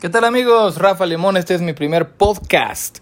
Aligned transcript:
¿Qué 0.00 0.08
tal 0.08 0.22
amigos? 0.22 0.76
Rafa 0.76 1.06
Limón, 1.06 1.36
este 1.36 1.54
es 1.54 1.60
mi 1.60 1.72
primer 1.72 2.10
podcast 2.10 2.98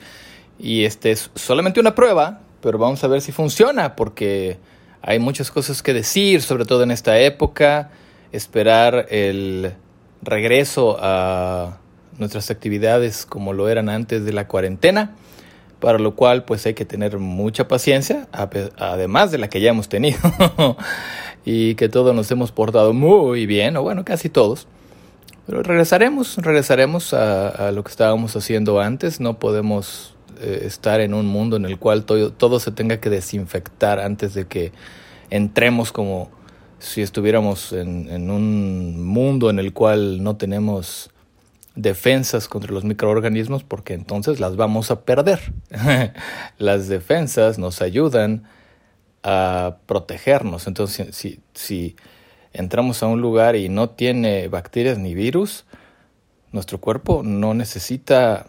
y 0.59 0.85
este 0.85 1.11
es 1.11 1.31
solamente 1.35 1.79
una 1.79 1.95
prueba, 1.95 2.41
pero 2.63 2.79
vamos 2.79 3.05
a 3.05 3.07
ver 3.07 3.21
si 3.21 3.33
funciona 3.33 3.97
porque 3.97 4.57
hay 5.03 5.19
muchas 5.19 5.51
cosas 5.51 5.83
que 5.83 5.93
decir, 5.93 6.41
sobre 6.41 6.65
todo 6.65 6.85
en 6.85 6.91
esta 6.91 7.19
época, 7.19 7.91
esperar 8.33 9.09
el 9.11 9.75
regreso 10.23 10.97
a 10.99 11.77
nuestras 12.17 12.51
actividades 12.51 13.27
como 13.27 13.53
lo 13.53 13.69
eran 13.69 13.91
antes 13.91 14.25
de 14.25 14.33
la 14.33 14.49
cuarentena, 14.49 15.17
para 15.81 15.99
lo 15.99 16.17
cual 16.17 16.45
pues 16.45 16.65
hay 16.65 16.73
que 16.73 16.87
tener 16.87 17.19
mucha 17.19 17.69
paciencia, 17.69 18.27
además 18.33 19.31
de 19.31 19.37
la 19.37 19.51
que 19.51 19.61
ya 19.61 19.69
hemos 19.69 19.91
tenido, 19.91 20.19
y 21.45 21.75
que 21.75 21.91
todos 21.91 22.15
nos 22.15 22.31
hemos 22.31 22.53
portado 22.53 22.95
muy 22.95 23.45
bien, 23.45 23.77
o 23.77 23.83
bueno, 23.83 24.03
casi 24.03 24.31
todos. 24.31 24.67
Pero 25.47 25.63
regresaremos, 25.63 26.37
regresaremos 26.39 27.15
a, 27.15 27.71
lo 27.71 27.85
que 27.85 27.91
estábamos 27.91 28.35
haciendo 28.35 28.81
antes. 28.81 29.21
No 29.21 29.39
podemos 29.39 30.17
eh, 30.41 30.63
estar 30.65 31.01
en 31.01 31.15
un 31.15 31.27
mundo 31.27 31.57
en 31.57 31.65
el 31.65 31.79
cual 31.79 32.05
todo, 32.05 32.61
se 32.61 32.73
tenga 32.73 32.99
que 32.99 33.11
desinfectar 33.11 34.01
antes 34.01 34.35
de 34.35 34.47
que 34.47 34.73
entremos 35.31 35.93
como 35.93 36.31
si 36.81 37.01
estuviéramos 37.01 37.73
en, 37.73 38.31
un 38.31 39.05
mundo 39.05 39.49
en 39.49 39.61
el 39.61 39.73
cual 39.73 40.23
no 40.23 40.37
tenemos 40.37 41.11
defensas 41.77 42.49
contra 42.49 42.73
los 42.73 42.85
microorganismos 42.85 43.63
porque 43.63 43.95
entonces 43.95 44.41
las 44.41 44.57
vamos 44.57 44.91
a 44.91 45.03
perder. 45.03 45.53
las 46.59 46.89
defensas 46.89 47.57
nos 47.59 47.83
ayudan 47.83 48.49
a 49.23 49.77
protegernos. 49.87 50.67
Entonces, 50.67 51.15
si 51.55 51.97
entramos 52.57 53.03
a 53.03 53.07
un 53.07 53.21
lugar 53.21 53.57
y 53.57 53.69
no 53.69 53.91
tiene 53.91 54.49
bacterias 54.49 54.99
ni 54.99 55.15
virus, 55.15 55.65
nuestro 56.53 56.81
cuerpo 56.81 57.23
no 57.23 57.55
necesita 57.55 58.47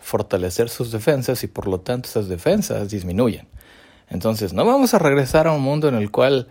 fortalecer 0.00 0.68
sus 0.68 0.92
defensas 0.92 1.42
y 1.44 1.46
por 1.46 1.66
lo 1.66 1.80
tanto 1.80 2.08
esas 2.08 2.28
defensas 2.28 2.90
disminuyen. 2.90 3.48
Entonces 4.08 4.52
no 4.52 4.64
vamos 4.64 4.94
a 4.94 4.98
regresar 4.98 5.46
a 5.46 5.52
un 5.52 5.62
mundo 5.62 5.88
en 5.88 5.94
el 5.94 6.10
cual 6.10 6.48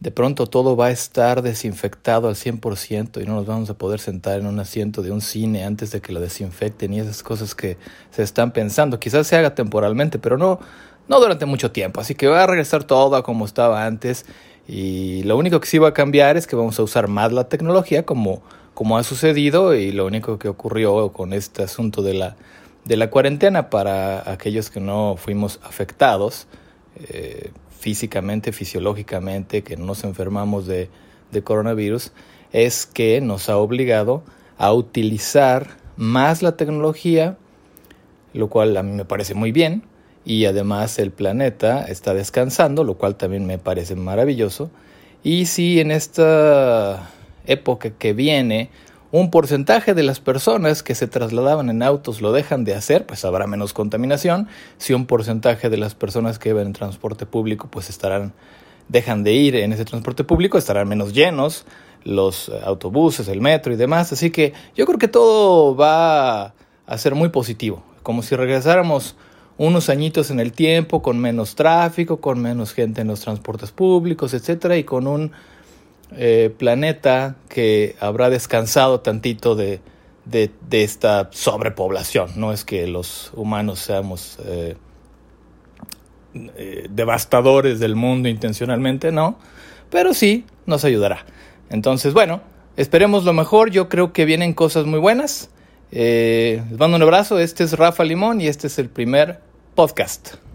de 0.00 0.10
pronto 0.10 0.46
todo 0.46 0.76
va 0.76 0.86
a 0.86 0.90
estar 0.90 1.42
desinfectado 1.42 2.28
al 2.28 2.34
100% 2.34 3.22
y 3.22 3.26
no 3.26 3.34
nos 3.36 3.46
vamos 3.46 3.70
a 3.70 3.74
poder 3.74 3.98
sentar 3.98 4.38
en 4.38 4.46
un 4.46 4.60
asiento 4.60 5.02
de 5.02 5.10
un 5.10 5.20
cine 5.20 5.64
antes 5.64 5.90
de 5.90 6.00
que 6.00 6.12
lo 6.12 6.20
desinfecten 6.20 6.92
y 6.92 7.00
esas 7.00 7.22
cosas 7.22 7.54
que 7.54 7.78
se 8.10 8.22
están 8.22 8.52
pensando. 8.52 9.00
Quizás 9.00 9.26
se 9.26 9.36
haga 9.36 9.54
temporalmente, 9.54 10.18
pero 10.18 10.36
no, 10.36 10.60
no 11.08 11.18
durante 11.18 11.46
mucho 11.46 11.72
tiempo. 11.72 12.00
Así 12.00 12.14
que 12.14 12.26
va 12.26 12.42
a 12.42 12.46
regresar 12.46 12.84
todo 12.84 13.16
a 13.16 13.22
como 13.22 13.46
estaba 13.46 13.86
antes 13.86 14.26
y 14.68 15.22
lo 15.22 15.36
único 15.36 15.60
que 15.60 15.66
sí 15.66 15.78
va 15.78 15.88
a 15.88 15.94
cambiar 15.94 16.36
es 16.36 16.46
que 16.46 16.56
vamos 16.56 16.78
a 16.78 16.82
usar 16.82 17.08
más 17.08 17.32
la 17.32 17.48
tecnología 17.48 18.04
como, 18.04 18.42
como 18.74 18.98
ha 18.98 19.04
sucedido 19.04 19.74
y 19.74 19.92
lo 19.92 20.06
único 20.06 20.38
que 20.38 20.48
ocurrió 20.48 21.12
con 21.12 21.32
este 21.32 21.62
asunto 21.62 22.02
de 22.02 22.14
la, 22.14 22.36
de 22.84 22.96
la 22.96 23.10
cuarentena 23.10 23.70
para 23.70 24.30
aquellos 24.30 24.70
que 24.70 24.80
no 24.80 25.16
fuimos 25.16 25.60
afectados 25.62 26.46
eh, 26.96 27.50
físicamente, 27.78 28.52
fisiológicamente, 28.52 29.62
que 29.62 29.76
no 29.76 29.86
nos 29.86 30.02
enfermamos 30.02 30.66
de, 30.66 30.88
de 31.30 31.42
coronavirus, 31.42 32.12
es 32.52 32.86
que 32.86 33.20
nos 33.20 33.48
ha 33.48 33.58
obligado 33.58 34.24
a 34.58 34.72
utilizar 34.72 35.76
más 35.96 36.42
la 36.42 36.56
tecnología, 36.56 37.36
lo 38.32 38.48
cual 38.48 38.76
a 38.76 38.82
mí 38.82 38.92
me 38.92 39.04
parece 39.04 39.34
muy 39.34 39.52
bien, 39.52 39.82
y 40.26 40.44
además 40.44 40.98
el 40.98 41.12
planeta 41.12 41.84
está 41.84 42.12
descansando, 42.12 42.82
lo 42.82 42.94
cual 42.94 43.14
también 43.14 43.46
me 43.46 43.58
parece 43.58 43.94
maravilloso. 43.94 44.72
Y 45.22 45.46
si 45.46 45.78
en 45.80 45.92
esta 45.92 47.10
época 47.46 47.90
que 47.90 48.12
viene 48.12 48.70
un 49.12 49.30
porcentaje 49.30 49.94
de 49.94 50.02
las 50.02 50.18
personas 50.18 50.82
que 50.82 50.96
se 50.96 51.06
trasladaban 51.06 51.70
en 51.70 51.80
autos 51.80 52.20
lo 52.20 52.32
dejan 52.32 52.64
de 52.64 52.74
hacer, 52.74 53.06
pues 53.06 53.24
habrá 53.24 53.46
menos 53.46 53.72
contaminación. 53.72 54.48
Si 54.78 54.92
un 54.92 55.06
porcentaje 55.06 55.70
de 55.70 55.76
las 55.76 55.94
personas 55.94 56.40
que 56.40 56.48
iban 56.48 56.66
en 56.66 56.72
transporte 56.72 57.24
público 57.24 57.68
pues 57.70 57.88
estarán 57.88 58.32
dejan 58.88 59.22
de 59.22 59.32
ir 59.32 59.54
en 59.54 59.72
ese 59.72 59.84
transporte 59.84 60.24
público, 60.24 60.58
estarán 60.58 60.88
menos 60.88 61.12
llenos 61.12 61.66
los 62.02 62.50
autobuses, 62.64 63.28
el 63.28 63.40
metro 63.40 63.72
y 63.72 63.76
demás, 63.76 64.12
así 64.12 64.30
que 64.30 64.54
yo 64.76 64.86
creo 64.86 64.98
que 64.98 65.08
todo 65.08 65.76
va 65.76 66.54
a 66.86 66.98
ser 66.98 67.14
muy 67.14 67.28
positivo, 67.30 67.82
como 68.02 68.22
si 68.22 68.36
regresáramos 68.36 69.16
unos 69.58 69.88
añitos 69.88 70.30
en 70.30 70.40
el 70.40 70.52
tiempo, 70.52 71.02
con 71.02 71.18
menos 71.18 71.54
tráfico, 71.54 72.20
con 72.20 72.40
menos 72.40 72.74
gente 72.74 73.00
en 73.00 73.08
los 73.08 73.20
transportes 73.20 73.70
públicos, 73.70 74.34
etcétera, 74.34 74.76
y 74.76 74.84
con 74.84 75.06
un 75.06 75.32
eh, 76.16 76.54
planeta 76.56 77.36
que 77.48 77.96
habrá 78.00 78.30
descansado 78.30 79.00
tantito 79.00 79.56
de, 79.56 79.80
de, 80.24 80.50
esta 80.70 81.30
sobrepoblación. 81.32 82.30
No 82.36 82.52
es 82.52 82.64
que 82.64 82.86
los 82.86 83.32
humanos 83.34 83.80
seamos 83.80 84.38
eh, 84.44 84.76
eh, 86.34 86.86
devastadores 86.90 87.80
del 87.80 87.96
mundo 87.96 88.28
intencionalmente, 88.28 89.10
no, 89.10 89.38
pero 89.90 90.12
sí 90.12 90.44
nos 90.66 90.84
ayudará. 90.84 91.24
Entonces, 91.70 92.12
bueno, 92.12 92.42
esperemos 92.76 93.24
lo 93.24 93.32
mejor. 93.32 93.70
Yo 93.70 93.88
creo 93.88 94.12
que 94.12 94.26
vienen 94.26 94.52
cosas 94.52 94.84
muy 94.84 95.00
buenas. 95.00 95.50
les 95.90 96.78
mando 96.78 96.96
un 96.96 97.02
abrazo. 97.02 97.38
Este 97.38 97.64
es 97.64 97.72
Rafa 97.72 98.04
Limón 98.04 98.40
y 98.40 98.48
este 98.48 98.66
es 98.68 98.78
el 98.78 98.90
primer 98.90 99.40
podcast. 99.76 100.45